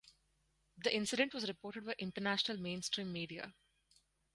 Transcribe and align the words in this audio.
The 0.83 0.95
incident 0.95 1.31
was 1.31 1.47
reported 1.47 1.85
by 1.85 1.93
international 1.99 2.57
mainstream 2.57 3.13
media. 3.13 3.53